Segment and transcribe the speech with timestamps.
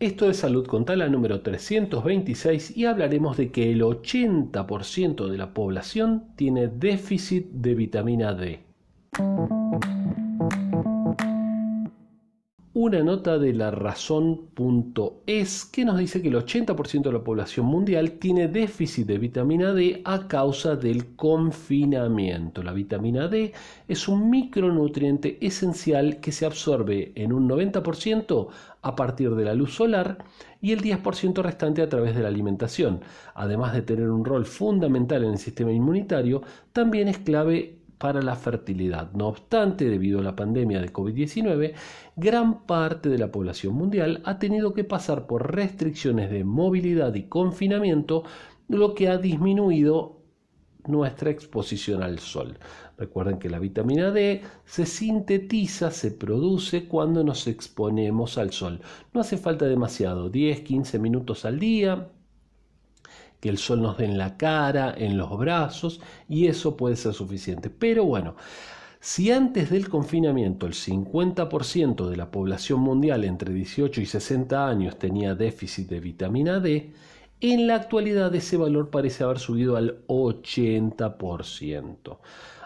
[0.00, 5.52] Esto es Salud con Tala número 326 y hablaremos de que el 80% de la
[5.52, 8.60] población tiene déficit de vitamina D
[12.80, 18.12] una nota de la razón.es que nos dice que el 80% de la población mundial
[18.20, 22.62] tiene déficit de vitamina D a causa del confinamiento.
[22.62, 23.52] La vitamina D
[23.88, 28.46] es un micronutriente esencial que se absorbe en un 90%
[28.82, 30.18] a partir de la luz solar
[30.60, 33.00] y el 10% restante a través de la alimentación.
[33.34, 36.42] Además de tener un rol fundamental en el sistema inmunitario,
[36.72, 39.12] también es clave para la fertilidad.
[39.12, 41.74] No obstante, debido a la pandemia de COVID-19,
[42.16, 47.24] gran parte de la población mundial ha tenido que pasar por restricciones de movilidad y
[47.24, 48.24] confinamiento,
[48.68, 50.18] lo que ha disminuido
[50.86, 52.58] nuestra exposición al sol.
[52.96, 58.80] Recuerden que la vitamina D se sintetiza, se produce cuando nos exponemos al sol.
[59.12, 62.08] No hace falta demasiado, 10, 15 minutos al día,
[63.40, 67.14] que el sol nos dé en la cara, en los brazos, y eso puede ser
[67.14, 67.70] suficiente.
[67.70, 68.36] Pero bueno,
[69.00, 74.98] si antes del confinamiento el 50% de la población mundial entre 18 y 60 años
[74.98, 76.92] tenía déficit de vitamina D,
[77.40, 82.18] en la actualidad ese valor parece haber subido al 80%.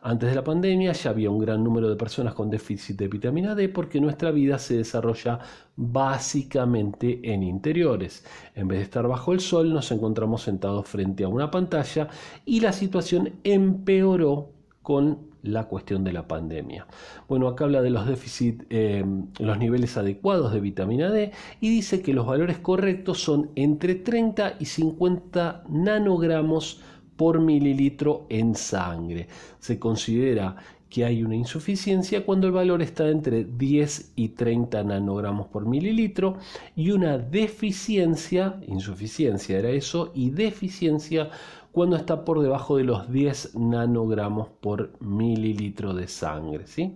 [0.00, 3.54] Antes de la pandemia ya había un gran número de personas con déficit de vitamina
[3.54, 5.40] D porque nuestra vida se desarrolla
[5.76, 8.24] básicamente en interiores.
[8.54, 12.08] En vez de estar bajo el sol nos encontramos sentados frente a una pantalla
[12.44, 16.86] y la situación empeoró con la cuestión de la pandemia.
[17.28, 19.04] Bueno, acá habla de los déficits, eh,
[19.38, 24.54] los niveles adecuados de vitamina D y dice que los valores correctos son entre 30
[24.58, 26.80] y 50 nanogramos
[27.18, 29.26] por mililitro en sangre.
[29.58, 30.54] Se considera
[30.88, 36.36] que hay una insuficiencia cuando el valor está entre 10 y 30 nanogramos por mililitro
[36.76, 41.28] y una deficiencia, insuficiencia era eso, y deficiencia
[41.72, 46.68] cuando está por debajo de los 10 nanogramos por mililitro de sangre.
[46.68, 46.94] ¿sí?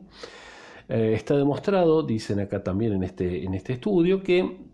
[0.89, 4.72] Eh, está demostrado, dicen acá también en este, en este estudio, que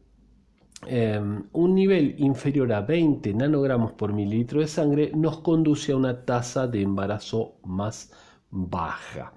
[0.87, 6.25] Em, un nivel inferior a 20 nanogramos por mililitro de sangre nos conduce a una
[6.25, 8.13] tasa de embarazo más
[8.51, 9.33] baja.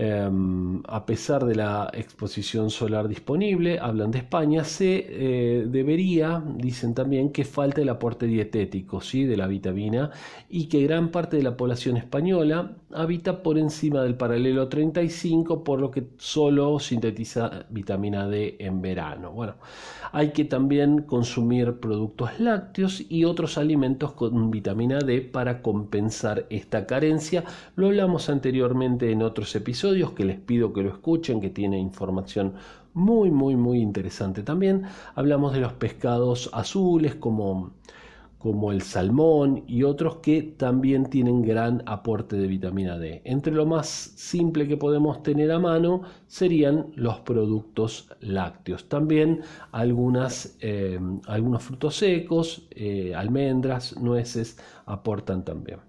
[0.00, 6.94] Em, a pesar de la exposición solar disponible, hablan de España, se eh, debería, dicen
[6.94, 9.24] también, que falta el aporte dietético ¿sí?
[9.24, 10.12] de la vitamina
[10.48, 15.80] y que gran parte de la población española habita por encima del paralelo 35, por
[15.80, 19.32] lo que solo sintetiza vitamina D en verano.
[19.32, 19.56] Bueno,
[20.12, 26.86] hay que también consumir productos lácteos y otros alimentos con vitamina D para compensar esta
[26.86, 27.42] carencia.
[27.74, 29.50] Lo hablamos anteriormente en otros
[30.14, 32.54] que les pido que lo escuchen, que tiene información
[32.94, 34.84] muy, muy, muy interesante también.
[35.14, 37.72] Hablamos de los pescados azules como
[38.38, 43.20] como el salmón y otros que también tienen gran aporte de vitamina D.
[43.24, 48.88] Entre lo más simple que podemos tener a mano serían los productos lácteos.
[48.88, 55.87] También algunas, eh, algunos frutos secos, eh, almendras, nueces aportan también.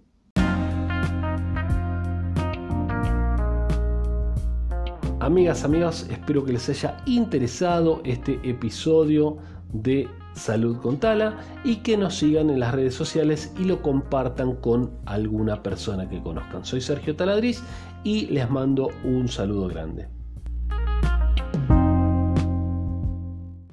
[5.30, 9.38] Amigas, amigos, espero que les haya interesado este episodio
[9.72, 14.56] de Salud con Tala y que nos sigan en las redes sociales y lo compartan
[14.56, 16.66] con alguna persona que conozcan.
[16.66, 17.62] Soy Sergio Taladriz
[18.04, 20.19] y les mando un saludo grande.